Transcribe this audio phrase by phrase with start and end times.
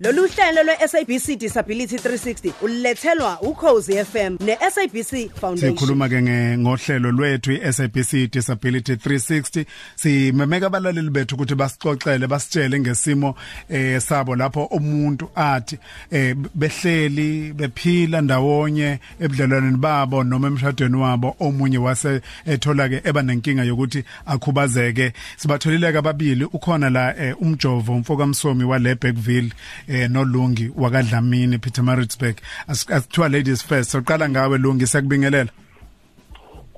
[0.00, 5.76] Lolu hlelo lwe-SABC Disability 360 ulethelwa ukhozi FM ne-SABC Foundation.
[5.76, 6.22] Sikhuluma ke
[6.58, 9.64] ngohlelo lwethu iSABC Disability 360
[9.96, 13.34] simemeka abalaleli bethu ukuthi basixoxele basitshele ngesimo
[13.68, 15.78] eh sabo lapho umuntu athi
[16.10, 21.36] eh behleli bephila ndawonye ebudlelwaneni babo noma emshadweni wabo.
[21.40, 25.12] Omunye wase ethola ke eba nenkinga yokuthi akhubazeke.
[25.36, 29.52] Sibatholile ke ababili ukhona la eh, umjovo umfoka msomi wale Bergville
[29.88, 32.36] eh nolungi wakadlamini Pietermaritzburg
[32.68, 35.50] asithiwa ladies first soqala ngawe lungi sekubingelela.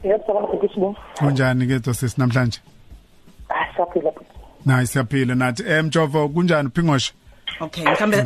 [0.05, 2.60] Yebo ukuthi Kunjani ke dosis namhlanje?
[3.50, 4.12] Ah siyaphila
[4.66, 5.34] Nayi siyaphila.
[5.34, 7.12] Nathi emjovo kunjani phingosha
[7.60, 8.16] Okay mhlambe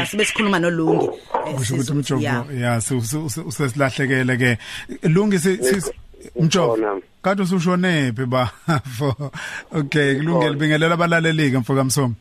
[0.00, 1.08] asibe sikhuluma nolungi.
[1.56, 2.80] Kusho ukuthi umjovo ya
[3.46, 4.58] usesilahlekele ke.
[5.02, 5.38] Lungi
[6.34, 8.50] umjovo Kade usushone phi ba
[9.78, 12.14] Okay kulungile bingelela abalaleli ke mfoka msomi.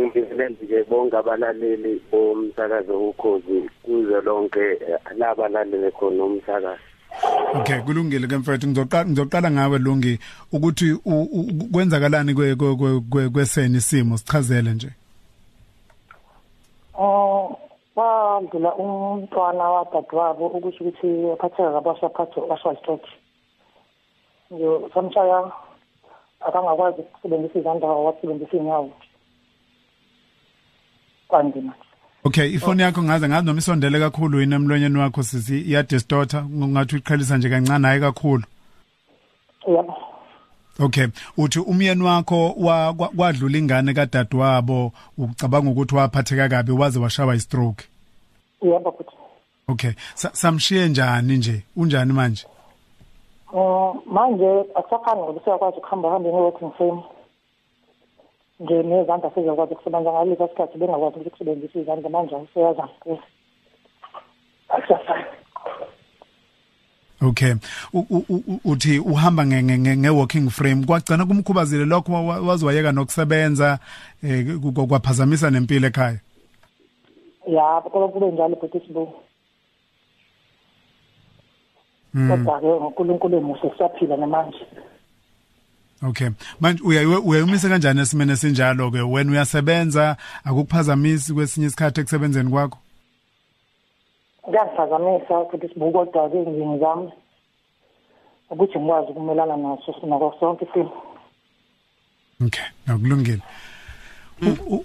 [0.00, 6.80] Ngibingelela nje bonke abalaleli bomsakazo ukhozi kuze lonke eh, laba lalele khona umsakazo.
[7.54, 8.66] Okay kulungile ke mfethu.
[8.66, 10.18] Ngizoqala ngizoqala ngawe lungi
[10.52, 10.94] ukuthi
[11.72, 14.16] kwenzakalani kwe kweseni isimo?
[14.16, 14.90] Sichazele nje.
[16.98, 17.56] Oh
[17.96, 23.08] wandula umntwana wadadewabo ukuthi ukuthi aphatheka kabasha phatho ashwa stroke
[24.50, 25.52] nje samshaya
[26.40, 28.90] akangakwazi ukusebenzisa izandla wasebenzisa inyawo
[31.30, 31.72] kwanzima
[32.24, 36.96] Okay ifoni yakho ngaze ngazi noma isondele kakhulu yini emlonyeni wakho sisi iya distorta ngathi
[36.96, 38.44] uqhelisa nje kancane hayi kakhulu.
[39.68, 39.94] Yebo.
[40.80, 42.54] Okay uthi umyeni wakho
[43.16, 47.84] kwadlula ingane kadadewabo ucabanga ukuthi waphatheka kabi waze washaba istroke
[48.62, 49.16] Yebo futhi.
[49.68, 51.62] Okay samshiye njani nje?
[51.76, 52.46] Unjani manje?
[53.52, 57.02] Oh manje akusafani ngoba usiyakwazi ukuhamba hamba nge-working frame
[58.60, 62.88] nje nezandla sizokwazi ukusebenza ngalesi sikhathi bengakwazi ukuthi kusebenzisa izandla manje useyaza
[64.68, 65.24] akusafani
[67.22, 67.54] Okay.
[68.64, 72.12] Uthi uhamba nge walking frame kwagcina kumkhubazile lokho
[72.46, 73.78] wazwayeka nokusebenza
[74.22, 74.46] eh
[74.88, 76.18] kwaphazamisa nempilo ekhaya.
[77.46, 79.12] Ya kodwa kube njalo futhi sibu.
[82.28, 84.66] Kodwa ke uNkulunkulu emuhle siyaphila namanje.
[86.02, 86.28] Okay.
[86.60, 92.78] Manje uyayiwe uyayumisa kanjani esimene sinjalo ke wena uyasebenza akukuphazamisi kwesinye isikhathi ekusebenzeni kwakho?
[94.42, 97.12] Kuyaphazamisa futhi sibuka kodwa ke ngingizami
[98.50, 100.92] ukuthi ngikwazi ukumelana naso sinako sonke isimo.
[102.46, 103.42] Okay, nakulungile.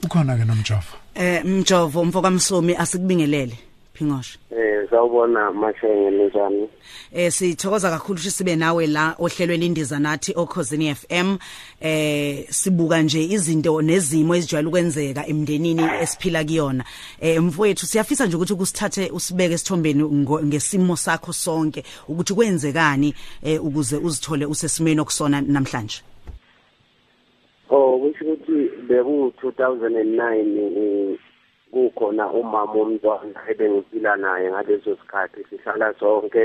[0.03, 0.95] Ukhona ke nomjovo.
[1.15, 3.57] Eh mjovo umfoka msomi asikubingelele.
[3.93, 4.39] Phingosha.
[4.51, 6.69] Eh sawubona mashenge njani?
[7.13, 11.37] Eh sithokoza kakhulu ukuthi sibe nawe la ohlelweni indiza nathi okhosini FM
[11.81, 16.83] eh sibuka nje izinto nezimo ezijwayele ukwenzeka emndenini esiphila kuyona.
[17.21, 20.03] Eh mfowethu siyafisa nje ukuthi kusithathe usibeke esithombeni
[20.45, 23.13] ngesimo sakho sonke ukuthi kwenzekani
[23.43, 26.01] eh ukuze uzithole usesimeni okusona namhlanje.
[27.69, 31.17] Oh kusho ukuthi beku 2009
[31.71, 35.39] kukhona umama womntwana ebengiphila naye ngaleso sikhathi.
[35.49, 36.43] Sihlala sonke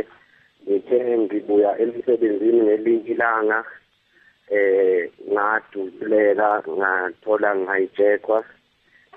[0.67, 3.59] ngithe ngibuya emsebenzini ngelinye ilanga
[4.51, 8.41] eh ngadubuleka ngathola ngayijekwa.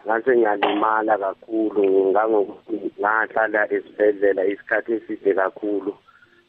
[0.05, 5.91] Ngase ngiyalimala kakhulu ngangokuthi ngahlala esibhedlela isikhathi eside kakhulu.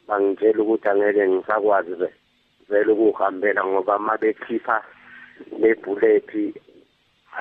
[0.06, 1.94] Bangitshela ukuthi angeke ngisakwazi
[2.68, 4.76] vele ukuhambela ngoba mabekhipha
[5.60, 6.30] le bullet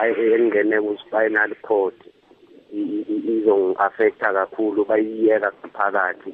[0.01, 1.97] engene ku spinal cord
[2.73, 6.33] izongi-affecta kakhulu bayiyeka phakathi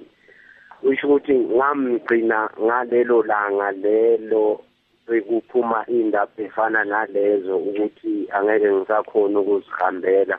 [0.83, 4.61] usho ukuthi ngamgcina ngalelo langa lelo
[5.05, 10.37] sekuphuma indaba efana nalezo ukuthi angeke ngisakhona ukuzihambela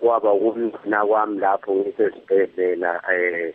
[0.00, 3.54] kwaba ukumgcina kwami lapho ngisesibhedlela eh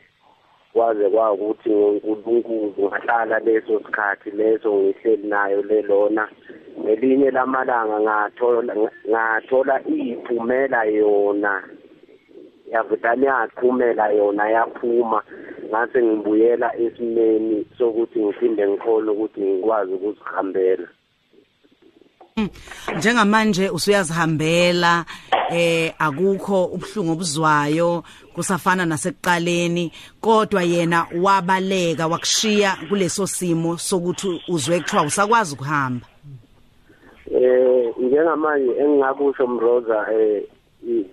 [0.75, 6.23] kwaze kwakuthi ngoNkulunkulu ngahlala leso sikhathi leso ngihleli nayo lelona
[6.81, 8.73] ngelinye lamalanga ngathola
[9.09, 11.53] ngathola iyiphumela yona
[12.73, 15.19] yavudane yaqhumela yona yaphuma.
[15.69, 20.87] Ngase ngibuyela esimeni sokuthi ngiphinde ngikhole ukuthi ngikwazi ukuzihambela
[22.97, 25.05] njengamanje usuyazihambela
[25.51, 28.03] eh akukho ubhlungu obuzwayo
[28.33, 29.91] kusafana nasekuqaleni
[30.21, 36.05] kodwa yena wabaleka wakushiya kuleso simo sokuthi uzwe kuthiwa usakwazi ukuhamba.
[37.31, 40.43] Eh njengamanje engingakusho mroza eh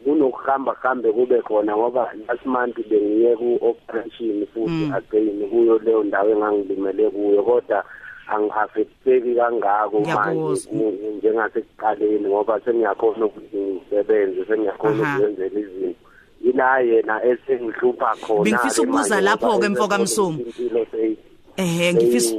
[0.05, 6.31] kunokuhamba hambe kube khona ngoba last month bengiye ku operation futhi again kuyo leyo ndawo
[6.31, 7.85] engangilimele kuyo kodwa
[8.29, 16.01] angiaffecteki kangako manje njengasekuqaleni ngoba sengiyakhona ukuthi ngisebenze sengiyakhona ukuzenzela izinto
[16.45, 20.43] ila yena esengihlupha khona Bengifisa ukubuza lapho-ke, Mfoka Msomi.
[20.43, 21.17] impilo seyi
[21.57, 22.35] ehe ngifisa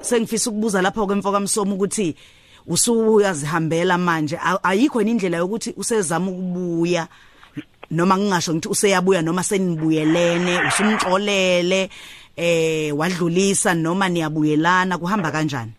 [0.00, 2.16] sengifisa ukubuza lapho ke mfoka msomo ukuthi
[2.66, 4.38] usuyazihambela manje.
[4.62, 7.08] Ayikho indlela yokuthi usezama ukubuya?
[7.90, 11.90] Noma ngingasho ngithi useyabuya noma senibuyelene usumxolele?
[12.36, 15.72] Eh wadlulisa noma niyabuyelana kuhamba kanjani?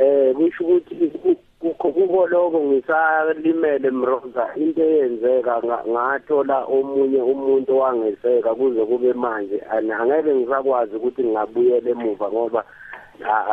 [0.00, 7.78] Eh kusho ukuthi ku- kukho kuko lokho ngisalimele mroza into eyenzeka nga- ngathola omunye umuntu
[7.78, 9.62] wangeseka kuze kube manje.
[9.70, 12.64] Angeke ngisakwazi ukuthi ngingabuyela emuva ngoba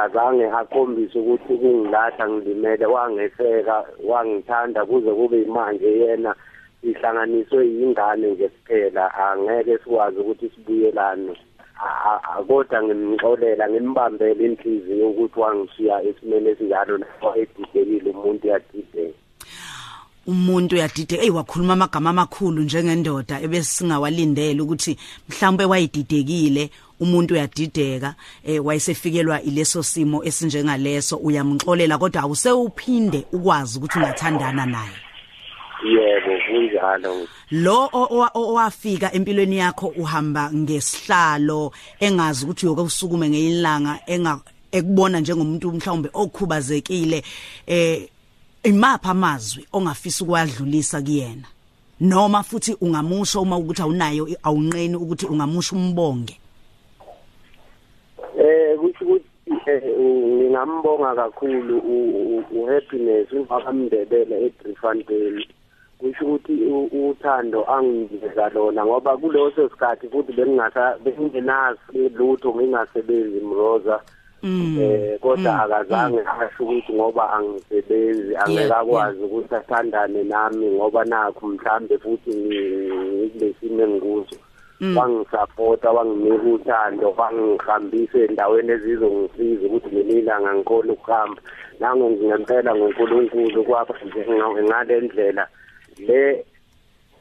[0.03, 6.33] azange akhombise ukuthi kungilahla ngilimele wangeseka wangithanda kuze kube manje yena
[6.83, 11.35] ihlanganiswe yingane nje kuphela angeke sikwazi ukuthi sibuyelane.
[11.79, 19.17] A- a- kodwa ngimxolela ngimbambele inhliziyo ukuthi wangishiya esimene esinjalo lapho edidekile umuntu yadideka
[20.27, 24.97] umuntu uyadide hey wakhuluma amagama amakhulu njengendoda ebesingawalindele ukuthi
[25.29, 31.15] mhlawumbe wayididekile umuntu uyadideka eh wayesefikelwa ileso simo esinjengaleso.
[31.17, 35.08] Uyamxolela kodwa awusewuphinde ukwazi ukuthi ungathandana naye.
[36.79, 37.89] Kunjalo lo
[38.33, 44.39] owafika empilweni yakho uhamba ngesihlalo engazi ukuthi uyokusukume ngeyilanga enga
[44.71, 47.23] ekubona njengomuntu mhlawumbe okhubazekile
[47.67, 48.09] eh
[48.63, 51.47] imapha amazwi ongafisa ukwadlulisa kuyena?
[52.01, 56.39] Noma futhi ungamusho uma ukuthi awunayo awunqeni ukuthi ungamusha umbonge?
[58.37, 59.25] Eh kusho ukuthi
[59.65, 61.77] eh, ngingambonga kakhulu
[62.51, 65.45] uhappiness ungakamndebele eDriefontein.
[65.99, 66.53] Kusho ukuthi
[66.91, 73.99] uthando anginikeza lona ngoba kuleso sikhathi futhi bengingasa bengingenazi lutho ngingasebenzi mroza.
[74.43, 81.97] Eh kodwa akazange asho ukuthi ngoba angisebenzi angeke akwazi ukuthi athandane nami ngoba nakho mhlambe
[81.97, 84.35] futhi ngikulesimo engikuso.
[84.95, 91.41] Wangisapota wanginika uthando wangihambisa endaweni ezizongisiza ukuthi ngelilanga ngikhona ukuhamba.
[91.79, 95.47] Nango ngempela ngoNkulunkulu kwapha nje nga- ngale ndlela
[96.07, 96.45] le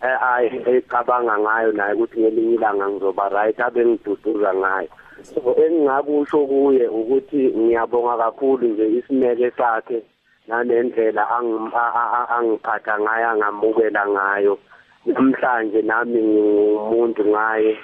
[0.03, 4.89] eh, ayi ecabanga ngayo naye ukuthi ngelinye ilanga ngizoba right abe ngiduduza ngayo.
[5.23, 10.03] So engingakusho kuye ukuthi ngiyabonga kakhulu nje isineke sakhe
[10.49, 14.59] nanendlela angim- a- a- a- angiphatha ngayo angamukela ngayo.
[15.07, 17.75] Namhlanje nami ngingumuntu ngaye.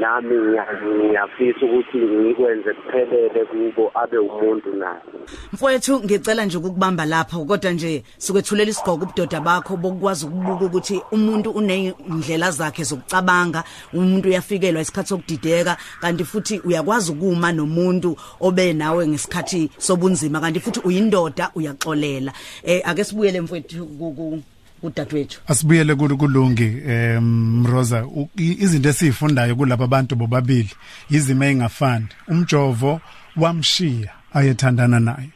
[0.00, 5.00] Nami ngiya- ngiyafisa ukuthi ngikwenze kuphelele kubo abe umuntu naye
[5.52, 11.50] mfowethu ngicela nje ukukubamba lapha kodwa nje sikwethulela isigqoko ubudoda bakho bokwazi ukubuka ukuthi umuntu
[11.50, 19.70] unendlela zakhe zokucabanga umuntu uyafikelwa isikhathi sokudideka kanti futhi uyakwazi ukuma nomuntu obe nawe ngesikhathi
[19.78, 22.32] sobunzima kanti futhi uyindoda uyaxolela.
[22.64, 24.42] Eh ake sibuyele mfowethu ku-
[24.80, 28.06] ku- kudadewethu asibuyele kulu kulungi em Rosa.
[28.06, 30.70] U- i- izinto esifundayo kulabo abantu bobabili
[31.10, 33.00] izimo engafani umjovo
[33.36, 35.30] wamshiya ayethandana naye.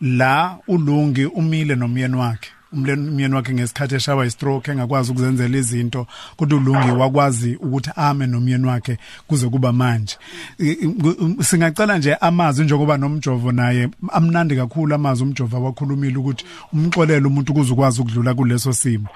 [0.00, 2.50] La ulungi umile nomyeni wakhe.
[2.50, 8.66] umleni umyeni wakhe ngesikhathi eshawa istroke engakwazi ukuzenzela izinto kodwa ulungi wakwazi ukuthi ame nomyeni
[8.66, 10.16] wakhe kuze kuba manje.
[10.58, 10.94] I-
[11.42, 17.72] singacela nje amazwi njengoba nomjovo naye amnandi kakhulu amazwi umjovo awakhulumile ukuthi umxolele umuntu kuze
[17.72, 19.08] ukwazi ukudlula kuleso simo.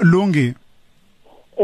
[0.00, 0.54] Lungi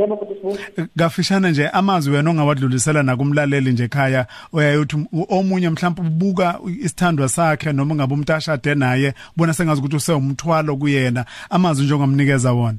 [0.00, 6.02] yebo futhi sibuye kafishana nje amazwi wena ongawadlulisela nakumlaleli nje ekhaya oyayothi u- omunye mhlawumbe
[6.02, 11.24] ubuka isithandwa sakhe noma ngabe umuntu ashade naye bona sengazi ukuthi usewumthwalo kuyena.
[11.50, 12.78] Amazwi nje ongamnikeza wona.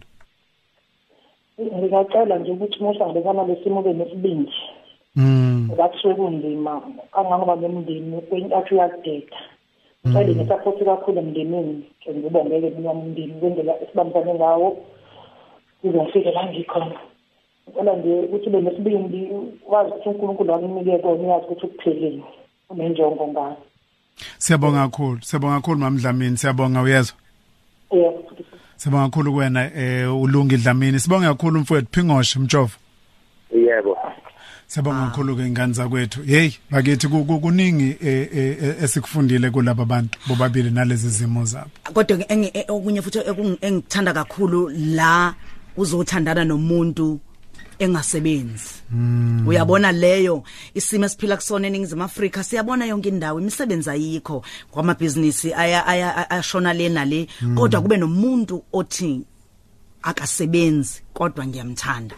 [1.59, 4.51] Ngingacela nje ukuthi mohlangabezana lesimo ube nesibindi
[5.15, 6.81] mm ngakusuke kunzima
[7.13, 9.37] kangangoba nemndeni kwentathu uyakudeda.
[10.07, 14.77] Ngicela ngesaphothi kakhulu emndenini ke ngibongeke mina umndeni kwendlela esibambisane ngawo
[15.81, 16.95] kuze ngifike la ngikhona.
[17.69, 19.27] Ngicela nje ukuthi ube nesibindi
[19.69, 22.23] wazi ukuthi unkulunkulu wakunikeza kona uyazi ukuthi ukuphelele
[22.69, 23.57] unenjongo ngayo
[24.37, 27.17] siyabonga kakhulu siyabonga kakhulu mamdlamini siyabonga uyezwa?
[27.91, 28.23] Yebo
[28.77, 30.99] siyabonga kakhulu kuwena eh ulungi dlamini.
[30.99, 32.71] Sibonga kakhulu mfowethu phingoshe mjovo
[33.55, 33.97] yebo.
[34.67, 36.21] Siyabonga kakhulu ke ingane zakwethu.
[36.23, 41.69] Hey, bakithi ku- ku- kuningi eh, eh, eh, esikufundile kulabo bantu bobabili nalezi zimo zabo.
[41.93, 42.17] kodwa
[42.67, 43.19] okunye futhi
[43.61, 45.33] engikuthanda kakhulu la
[45.77, 47.19] uzothandana nomuntu
[47.79, 48.69] engasebenzi.
[49.47, 50.43] Uyabona leyo
[50.73, 57.05] isimo esiphila kusona eningizimu Afrika siyabona yonke indawo imisebenzi ayikho kwamabhizinisi aya aya ashona lena
[57.05, 59.21] le kodwa kube nomuntu othi
[60.01, 62.15] akasebenzi kodwa ngiyamthanda.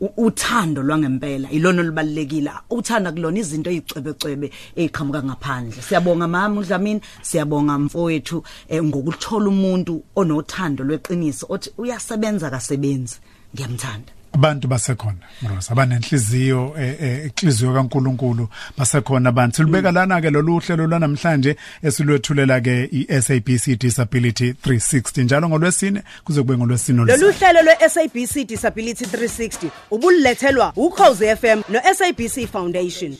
[0.00, 5.82] U- uthando lwangempela ilona olubalekile uthanda kulona izinto ezicebecebe eziqhamuka ngaphandle.
[5.82, 13.16] Siyabonga mama uDlamini siyabonga mfowethu eh, ngokuthola umuntu onothando lweqiniso othi uyasebenza kasebenzi
[13.54, 14.12] ngiyamthanda.
[14.32, 18.48] Abantu basekhona Mrosa abanenhliziyo eh, eh, inhliziyo kaNkuluNkulu
[18.78, 19.56] basekhona abantu.
[19.56, 26.56] Silubeka lana ke lolu hlelo lwanamhlanje esilwethulela ke iSABC Disability 360 njalo ngolwesine kuze kube
[26.56, 33.16] ngolwesine Lolu oluzayo hlelo lwe-SABC Disability 360 ubulethelwa ukhozi FM no-SABC Foundation.